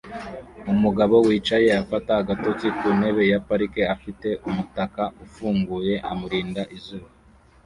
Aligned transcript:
Umugabo 0.73 1.15
wicaye 1.27 1.69
afata 1.81 2.11
agatotsi 2.21 2.67
ku 2.77 2.87
ntebe 2.97 3.23
ya 3.31 3.39
parike 3.47 3.81
afite 3.95 4.29
umutaka 4.49 5.03
ufunguye 5.25 5.93
amurinda 6.11 6.63
izuba 6.75 7.09